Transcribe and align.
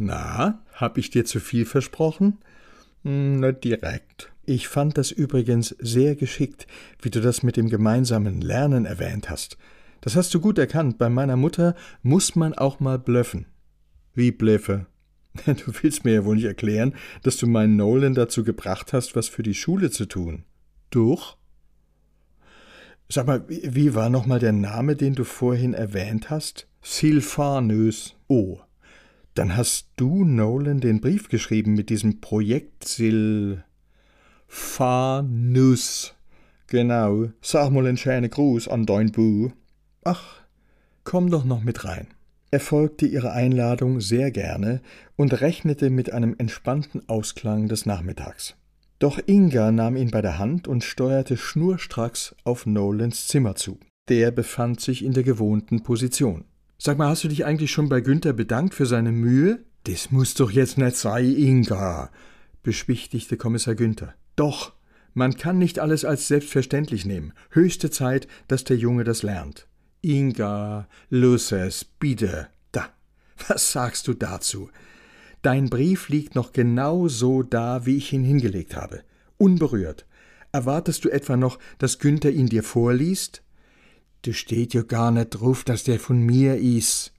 Na, 0.00 0.62
hab 0.74 0.96
ich 0.96 1.10
dir 1.10 1.24
zu 1.24 1.40
viel 1.40 1.64
versprochen? 1.64 2.38
Hm, 3.02 3.40
nicht 3.40 3.64
direkt. 3.64 4.30
Ich 4.46 4.68
fand 4.68 4.96
das 4.96 5.10
übrigens 5.10 5.74
sehr 5.80 6.14
geschickt, 6.14 6.68
wie 7.02 7.10
du 7.10 7.20
das 7.20 7.42
mit 7.42 7.56
dem 7.56 7.68
gemeinsamen 7.68 8.40
Lernen 8.40 8.84
erwähnt 8.84 9.28
hast. 9.28 9.58
Das 10.00 10.14
hast 10.14 10.32
du 10.32 10.40
gut 10.40 10.56
erkannt. 10.56 10.98
Bei 10.98 11.08
meiner 11.08 11.34
Mutter 11.34 11.74
muss 12.02 12.36
man 12.36 12.54
auch 12.54 12.78
mal 12.78 13.00
blöffen. 13.00 13.46
Wie 14.14 14.30
blöffe? 14.30 14.86
Du 15.46 15.72
willst 15.82 16.04
mir 16.04 16.14
ja 16.14 16.24
wohl 16.24 16.36
nicht 16.36 16.44
erklären, 16.44 16.94
dass 17.24 17.36
du 17.36 17.48
meinen 17.48 17.74
Nolan 17.74 18.14
dazu 18.14 18.44
gebracht 18.44 18.92
hast, 18.92 19.16
was 19.16 19.28
für 19.28 19.42
die 19.42 19.54
Schule 19.54 19.90
zu 19.90 20.06
tun. 20.06 20.44
Durch? 20.90 21.36
Sag 23.08 23.26
mal, 23.26 23.44
wie 23.48 23.96
war 23.96 24.10
nochmal 24.10 24.38
der 24.38 24.52
Name, 24.52 24.94
den 24.94 25.16
du 25.16 25.24
vorhin 25.24 25.74
erwähnt 25.74 26.30
hast? 26.30 26.68
Silvanus. 26.82 28.14
Oh. 28.28 28.60
Dann 29.38 29.56
hast 29.56 29.86
du 29.94 30.24
Nolan 30.24 30.80
den 30.80 31.00
Brief 31.00 31.28
geschrieben 31.28 31.74
mit 31.74 31.90
diesem 31.90 32.20
Projekt 32.20 32.88
Silvanus. 32.88 33.62
Genau. 36.66 37.28
Sag 37.40 37.70
mal 37.70 37.86
einen 37.86 37.96
schönen 37.96 38.30
Gruß 38.30 38.66
an 38.66 38.84
dein 38.84 39.12
Bu. 39.12 39.50
Ach, 40.02 40.40
komm 41.04 41.30
doch 41.30 41.44
noch 41.44 41.62
mit 41.62 41.84
rein. 41.84 42.08
Er 42.50 42.58
folgte 42.58 43.06
ihrer 43.06 43.32
Einladung 43.32 44.00
sehr 44.00 44.32
gerne 44.32 44.80
und 45.14 45.40
rechnete 45.40 45.88
mit 45.88 46.12
einem 46.12 46.34
entspannten 46.36 47.08
Ausklang 47.08 47.68
des 47.68 47.86
Nachmittags. 47.86 48.56
Doch 48.98 49.20
Inga 49.24 49.70
nahm 49.70 49.94
ihn 49.94 50.10
bei 50.10 50.20
der 50.20 50.40
Hand 50.40 50.66
und 50.66 50.82
steuerte 50.82 51.36
schnurstracks 51.36 52.34
auf 52.42 52.66
Nolans 52.66 53.28
Zimmer 53.28 53.54
zu. 53.54 53.78
Der 54.08 54.32
befand 54.32 54.80
sich 54.80 55.04
in 55.04 55.12
der 55.12 55.22
gewohnten 55.22 55.84
Position. 55.84 56.44
Sag 56.80 56.96
mal, 56.96 57.08
hast 57.08 57.24
du 57.24 57.28
dich 57.28 57.44
eigentlich 57.44 57.72
schon 57.72 57.88
bei 57.88 58.00
Günther 58.00 58.32
bedankt 58.32 58.72
für 58.72 58.86
seine 58.86 59.10
Mühe? 59.10 59.64
Das 59.82 60.12
muss 60.12 60.34
doch 60.34 60.52
jetzt 60.52 60.78
nicht 60.78 60.94
sein, 60.94 61.34
Inga, 61.34 62.08
beschwichtigte 62.62 63.36
Kommissar 63.36 63.74
Günther. 63.74 64.14
Doch, 64.36 64.74
man 65.12 65.36
kann 65.36 65.58
nicht 65.58 65.80
alles 65.80 66.04
als 66.04 66.28
selbstverständlich 66.28 67.04
nehmen. 67.04 67.32
Höchste 67.50 67.90
Zeit, 67.90 68.28
dass 68.46 68.62
der 68.62 68.76
Junge 68.76 69.02
das 69.02 69.24
lernt. 69.24 69.66
Inga, 70.02 70.86
Luces, 71.10 71.84
bitte. 71.84 72.46
Da. 72.70 72.90
Was 73.48 73.72
sagst 73.72 74.06
du 74.06 74.14
dazu? 74.14 74.70
Dein 75.42 75.70
Brief 75.70 76.08
liegt 76.08 76.36
noch 76.36 76.52
genau 76.52 77.08
so 77.08 77.42
da, 77.42 77.86
wie 77.86 77.96
ich 77.96 78.12
ihn 78.12 78.22
hingelegt 78.22 78.76
habe. 78.76 79.02
Unberührt. 79.36 80.06
Erwartest 80.52 81.04
du 81.04 81.08
etwa 81.08 81.36
noch, 81.36 81.58
dass 81.78 81.98
Günther 81.98 82.30
ihn 82.30 82.46
dir 82.46 82.62
vorliest? 82.62 83.42
Du 84.22 84.32
steht 84.32 84.74
ja 84.74 84.82
gar 84.82 85.10
nicht 85.10 85.30
drauf, 85.30 85.64
dass 85.64 85.84
der 85.84 86.00
von 86.00 86.20
mir 86.20 86.56
is. 86.56 87.12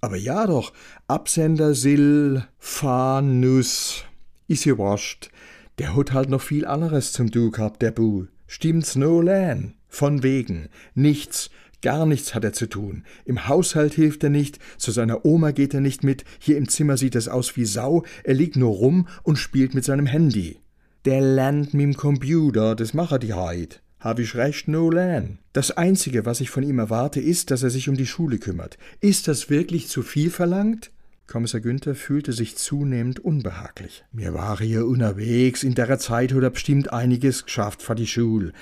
Aber 0.00 0.16
ja 0.16 0.46
doch, 0.46 0.72
Absender 1.08 1.74
Sil 1.74 2.46
Fanus. 2.58 4.04
Is 4.48 4.64
ja 4.64 4.78
wascht. 4.78 5.30
Der 5.78 5.96
hat 5.96 6.12
halt 6.12 6.28
noch 6.28 6.42
viel 6.42 6.66
anderes 6.66 7.12
zum 7.12 7.30
Du 7.30 7.50
gehabt, 7.50 7.82
der 7.82 7.90
Bu. 7.90 8.26
Stimmt's 8.46 8.94
no 8.94 9.20
lan? 9.20 9.74
Von 9.88 10.22
wegen. 10.22 10.68
Nichts, 10.94 11.50
Gar 11.84 12.06
nichts 12.06 12.34
hat 12.34 12.44
er 12.44 12.54
zu 12.54 12.66
tun. 12.66 13.04
Im 13.26 13.46
Haushalt 13.46 13.92
hilft 13.92 14.24
er 14.24 14.30
nicht, 14.30 14.58
zu 14.78 14.90
seiner 14.90 15.26
Oma 15.26 15.50
geht 15.50 15.74
er 15.74 15.82
nicht 15.82 16.02
mit, 16.02 16.24
hier 16.38 16.56
im 16.56 16.66
Zimmer 16.66 16.96
sieht 16.96 17.14
es 17.14 17.28
aus 17.28 17.58
wie 17.58 17.66
Sau, 17.66 18.04
er 18.22 18.32
liegt 18.32 18.56
nur 18.56 18.70
rum 18.70 19.06
und 19.22 19.36
spielt 19.36 19.74
mit 19.74 19.84
seinem 19.84 20.06
Handy. 20.06 20.60
Der 21.04 21.20
lernt 21.20 21.74
mit'm 21.74 21.94
Computer, 21.94 22.74
das 22.74 22.94
macht 22.94 23.12
er 23.12 23.18
die 23.18 23.34
heit. 23.34 23.82
Hab 24.04 24.18
ich 24.18 24.34
recht, 24.34 24.68
no 24.68 24.90
lan. 24.90 25.38
Das 25.54 25.70
Einzige, 25.70 26.26
was 26.26 26.42
ich 26.42 26.50
von 26.50 26.62
ihm 26.62 26.78
erwarte, 26.78 27.20
ist, 27.20 27.50
dass 27.50 27.62
er 27.62 27.70
sich 27.70 27.88
um 27.88 27.96
die 27.96 28.06
Schule 28.06 28.36
kümmert. 28.36 28.76
Ist 29.00 29.28
das 29.28 29.48
wirklich 29.48 29.88
zu 29.88 30.02
viel 30.02 30.28
verlangt? 30.28 30.90
Kommissar 31.26 31.62
Günther 31.62 31.94
fühlte 31.94 32.34
sich 32.34 32.56
zunehmend 32.56 33.20
unbehaglich. 33.20 34.04
Mir 34.12 34.34
war 34.34 34.58
hier 34.58 34.84
unterwegs, 34.86 35.62
in 35.62 35.74
der 35.74 35.98
Zeit 35.98 36.34
hat 36.34 36.42
er 36.42 36.50
bestimmt 36.50 36.92
einiges 36.92 37.46
geschafft 37.46 37.80
für 37.80 37.94
die 37.94 38.06
Schule. 38.06 38.52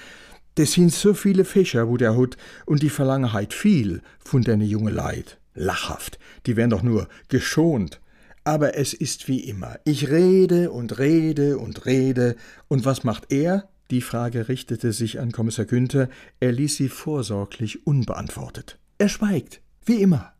Das 0.54 0.74
sind 0.74 0.92
so 0.92 1.12
viele 1.12 1.44
Fischer, 1.44 1.88
wo 1.88 1.96
der 1.96 2.14
Hut, 2.14 2.36
und 2.64 2.84
die 2.84 2.88
verlangen 2.88 3.32
halt 3.32 3.52
viel 3.52 4.00
von 4.20 4.42
deine 4.42 4.64
junge 4.64 4.92
Leid. 4.92 5.38
Lachhaft, 5.56 6.20
die 6.46 6.54
werden 6.54 6.70
doch 6.70 6.84
nur 6.84 7.08
geschont. 7.26 8.00
Aber 8.44 8.76
es 8.76 8.94
ist 8.94 9.26
wie 9.26 9.40
immer. 9.40 9.80
Ich 9.82 10.08
rede 10.08 10.70
und 10.70 11.00
rede 11.00 11.58
und 11.58 11.84
rede. 11.84 12.36
Und 12.68 12.84
was 12.84 13.02
macht 13.02 13.32
er? 13.32 13.68
Die 13.92 14.00
Frage 14.00 14.48
richtete 14.48 14.90
sich 14.94 15.20
an 15.20 15.32
Kommissar 15.32 15.66
Günther. 15.66 16.08
Er 16.40 16.50
ließ 16.50 16.76
sie 16.76 16.88
vorsorglich 16.88 17.86
unbeantwortet. 17.86 18.78
Er 18.96 19.10
schweigt, 19.10 19.60
wie 19.84 20.00
immer. 20.00 20.32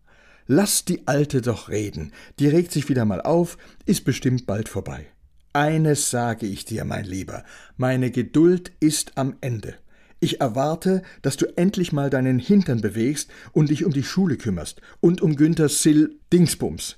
Lass 0.47 0.87
die 0.87 1.07
Alte 1.07 1.43
doch 1.43 1.69
reden. 1.69 2.13
Die 2.39 2.49
regt 2.49 2.73
sich 2.73 2.89
wieder 2.89 3.05
mal 3.05 3.21
auf, 3.21 3.59
ist 3.85 4.07
bestimmt 4.07 4.47
bald 4.47 4.71
vorbei. 4.71 5.07
Eines 5.53 6.09
sage 6.09 6.47
ich 6.47 6.65
dir, 6.65 6.87
mein 6.87 7.05
Lieber, 7.05 7.45
meine 7.77 8.11
Geduld 8.11 8.73
ist 8.81 9.19
am 9.19 9.37
Ende. 9.43 9.75
Ich 10.19 10.41
erwarte, 10.41 11.03
dass 11.21 11.37
du 11.37 11.45
endlich 11.59 11.93
mal 11.93 12.09
deinen 12.09 12.39
Hintern 12.39 12.81
bewegst 12.81 13.31
und 13.53 13.69
dich 13.69 13.85
um 13.85 13.93
die 13.93 14.03
Schule 14.03 14.39
kümmerst 14.39 14.81
und 15.01 15.21
um 15.21 15.37
Günther 15.37 15.69
Sill 15.69 16.19
Dingsbums. 16.33 16.97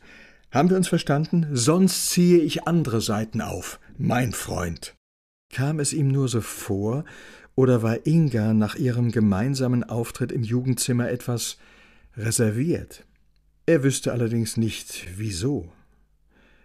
Haben 0.53 0.71
wir 0.71 0.76
uns 0.76 0.86
verstanden? 0.86 1.48
Sonst 1.50 2.10
ziehe 2.10 2.38
ich 2.38 2.69
andere 2.69 3.00
Seiten 3.00 3.41
auf, 3.41 3.81
mein 3.98 4.31
Freund. 4.31 4.94
Kam 5.54 5.78
es 5.78 5.92
ihm 5.92 6.09
nur 6.09 6.26
so 6.26 6.41
vor, 6.41 7.04
oder 7.54 7.81
war 7.81 8.09
Inga 8.09 8.54
nach 8.54 8.75
ihrem 8.75 9.12
gemeinsamen 9.12 9.84
Auftritt 9.84 10.32
im 10.32 10.42
Jugendzimmer 10.42 11.09
etwas 11.09 11.59
reserviert? 12.16 13.04
Er 13.65 13.84
wüsste 13.84 14.10
allerdings 14.10 14.56
nicht, 14.56 15.06
wieso. 15.16 15.70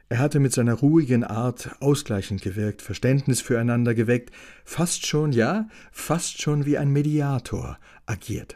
Er 0.09 0.17
hatte 0.17 0.39
mit 0.39 0.53
seiner 0.53 0.73
ruhigen 0.73 1.23
Art 1.23 1.75
ausgleichend 1.81 2.41
gewirkt, 2.41 2.81
Verständnis 2.81 3.41
füreinander 3.41 3.93
geweckt, 3.93 4.31
fast 4.65 5.05
schon, 5.05 5.33
ja, 5.33 5.69
fast 5.91 6.41
schon 6.41 6.65
wie 6.65 6.79
ein 6.79 6.89
Mediator 6.89 7.77
agiert. 8.07 8.55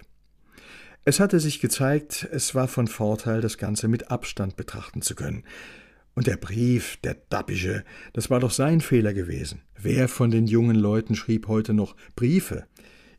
Es 1.06 1.20
hatte 1.20 1.40
sich 1.40 1.60
gezeigt, 1.60 2.28
es 2.32 2.56
war 2.56 2.68
von 2.68 2.88
Vorteil, 2.88 3.40
das 3.40 3.60
Ganze 3.60 3.88
mit 3.88 4.10
Abstand 4.10 4.56
betrachten 4.56 5.04
zu 5.04 5.14
können. 5.14 5.44
Und 6.16 6.28
der 6.28 6.38
Brief, 6.38 6.98
der 7.04 7.16
Dappische, 7.30 7.84
das 8.14 8.30
war 8.30 8.40
doch 8.40 8.52
sein 8.52 8.82
Fehler 8.82 9.14
gewesen. 9.14 9.62
Wer 9.80 10.08
von 10.08 10.30
den 10.30 10.46
jungen 10.46 10.76
Leuten 10.76 11.16
schrieb 11.16 11.48
heute 11.48 11.74
noch 11.74 11.96
Briefe? 12.16 12.66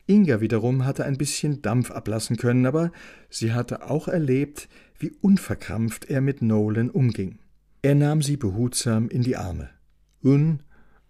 Inga 0.07 0.39
wiederum 0.39 0.85
hatte 0.85 1.03
ein 1.03 1.17
bisschen 1.17 1.61
Dampf 1.61 1.91
ablassen 1.91 2.37
können, 2.37 2.65
aber 2.65 2.91
sie 3.29 3.53
hatte 3.53 3.89
auch 3.89 4.07
erlebt, 4.07 4.69
wie 4.97 5.11
unverkrampft 5.21 6.05
er 6.05 6.21
mit 6.21 6.41
Nolan 6.41 6.89
umging. 6.89 7.39
Er 7.81 7.95
nahm 7.95 8.21
sie 8.21 8.37
behutsam 8.37 9.09
in 9.09 9.23
die 9.23 9.35
Arme. 9.35 9.69
Und 10.21 10.59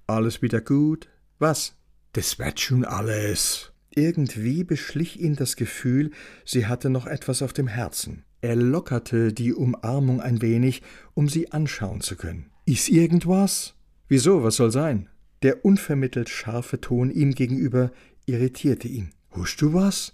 alles 0.07 0.41
wieder 0.41 0.61
gut? 0.61 1.07
Was? 1.39 1.75
Das 2.13 2.39
wird 2.39 2.59
schon 2.59 2.85
alles. 2.85 3.71
Irgendwie 3.93 4.63
beschlich 4.63 5.19
ihn 5.19 5.35
das 5.35 5.55
Gefühl, 5.55 6.11
sie 6.45 6.65
hatte 6.65 6.89
noch 6.89 7.05
etwas 7.05 7.41
auf 7.41 7.53
dem 7.53 7.67
Herzen. 7.67 8.23
Er 8.45 8.55
lockerte 8.55 9.33
die 9.33 9.55
Umarmung 9.55 10.21
ein 10.21 10.39
wenig, 10.39 10.83
um 11.15 11.27
sie 11.27 11.51
anschauen 11.51 12.01
zu 12.01 12.15
können. 12.15 12.51
Ist 12.63 12.89
irgendwas? 12.89 13.73
Wieso, 14.07 14.43
was 14.43 14.57
soll 14.57 14.69
sein? 14.69 15.09
Der 15.41 15.65
unvermittelt 15.65 16.29
scharfe 16.29 16.79
Ton 16.79 17.09
ihm 17.09 17.33
gegenüber 17.33 17.91
irritierte 18.27 18.87
ihn. 18.87 19.09
Hust 19.35 19.59
du 19.61 19.73
was? 19.73 20.13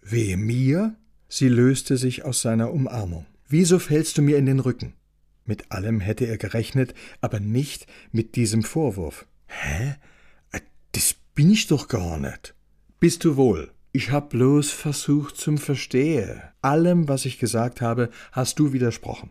Wehe 0.00 0.38
mir? 0.38 0.96
Sie 1.28 1.50
löste 1.50 1.98
sich 1.98 2.24
aus 2.24 2.40
seiner 2.40 2.72
Umarmung. 2.72 3.26
Wieso 3.46 3.78
fällst 3.78 4.16
du 4.16 4.22
mir 4.22 4.38
in 4.38 4.46
den 4.46 4.60
Rücken? 4.60 4.94
Mit 5.44 5.70
allem 5.70 6.00
hätte 6.00 6.24
er 6.24 6.38
gerechnet, 6.38 6.94
aber 7.20 7.40
nicht 7.40 7.86
mit 8.10 8.36
diesem 8.36 8.62
Vorwurf. 8.62 9.26
Hä? 9.48 9.96
Äh, 10.50 10.60
das 10.92 11.14
bin 11.34 11.50
ich 11.50 11.66
doch 11.66 11.88
gar 11.88 12.16
nicht. 12.16 12.54
Bist 13.00 13.22
du 13.24 13.36
wohl? 13.36 13.70
Ich 13.96 14.10
hab 14.10 14.28
bloß 14.28 14.72
versucht 14.72 15.38
zum 15.38 15.56
Verstehe. 15.56 16.42
Allem, 16.60 17.08
was 17.08 17.24
ich 17.24 17.38
gesagt 17.38 17.80
habe, 17.80 18.10
hast 18.30 18.58
du 18.58 18.74
widersprochen. 18.74 19.30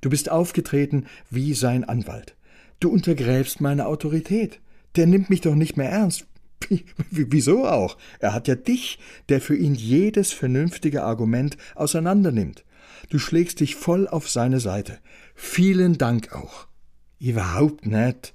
Du 0.00 0.10
bist 0.10 0.28
aufgetreten 0.28 1.06
wie 1.30 1.54
sein 1.54 1.84
Anwalt. 1.84 2.34
Du 2.80 2.90
untergräbst 2.90 3.60
meine 3.60 3.86
Autorität. 3.86 4.60
Der 4.96 5.06
nimmt 5.06 5.30
mich 5.30 5.40
doch 5.40 5.54
nicht 5.54 5.76
mehr 5.76 5.88
ernst. 5.88 6.26
Wieso 7.12 7.64
auch? 7.64 7.96
Er 8.18 8.34
hat 8.34 8.48
ja 8.48 8.56
dich, 8.56 8.98
der 9.28 9.40
für 9.40 9.54
ihn 9.54 9.76
jedes 9.76 10.32
vernünftige 10.32 11.04
Argument 11.04 11.56
auseinandernimmt. 11.76 12.64
Du 13.08 13.20
schlägst 13.20 13.60
dich 13.60 13.76
voll 13.76 14.08
auf 14.08 14.28
seine 14.28 14.58
Seite. 14.58 14.98
Vielen 15.36 15.96
Dank 15.96 16.32
auch. 16.34 16.66
Überhaupt 17.20 17.86
nicht. 17.86 18.34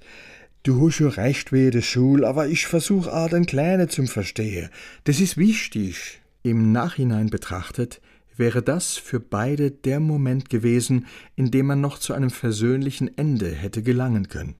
Du 0.64 0.86
hast 0.86 0.96
schon 0.96 1.08
recht 1.08 1.52
wie 1.52 1.70
der 1.70 1.82
Schul, 1.82 2.24
aber 2.24 2.48
ich 2.48 2.66
versuch 2.66 3.06
auch 3.06 3.28
den 3.28 3.46
Kleine 3.46 3.88
zum 3.88 4.08
Verstehen. 4.08 4.68
Das 5.04 5.20
ist 5.20 5.36
wichtig. 5.36 6.20
Im 6.42 6.72
Nachhinein 6.72 7.30
betrachtet 7.30 8.00
wäre 8.36 8.62
das 8.62 8.96
für 8.96 9.20
beide 9.20 9.70
der 9.70 10.00
Moment 10.00 10.50
gewesen, 10.50 11.06
in 11.36 11.50
dem 11.50 11.66
man 11.66 11.80
noch 11.80 11.98
zu 11.98 12.12
einem 12.12 12.30
versöhnlichen 12.30 13.16
Ende 13.16 13.50
hätte 13.50 13.82
gelangen 13.82 14.28
können. 14.28 14.56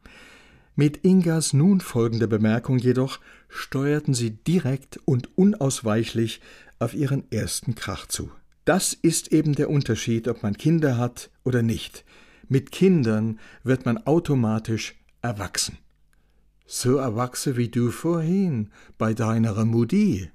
Mit 0.76 0.98
Ingas 0.98 1.52
nun 1.52 1.80
folgender 1.80 2.28
Bemerkung 2.28 2.78
jedoch 2.78 3.18
steuerten 3.48 4.14
sie 4.14 4.30
direkt 4.30 5.00
und 5.04 5.36
unausweichlich 5.36 6.40
auf 6.78 6.94
ihren 6.94 7.30
ersten 7.32 7.74
Krach 7.74 8.06
zu. 8.06 8.30
Das 8.64 8.92
ist 8.92 9.32
eben 9.32 9.54
der 9.54 9.70
Unterschied, 9.70 10.28
ob 10.28 10.42
man 10.42 10.56
Kinder 10.56 10.96
hat 10.96 11.30
oder 11.42 11.62
nicht. 11.62 12.04
Mit 12.48 12.70
Kindern 12.70 13.40
wird 13.64 13.86
man 13.86 13.98
automatisch 13.98 14.94
erwachsen. 15.22 15.78
So 16.70 16.98
erwachsen 16.98 17.56
wie 17.56 17.70
du 17.70 17.90
vorhin 17.90 18.68
bei 18.98 19.14
deiner 19.14 19.64
Mutti. 19.64 20.30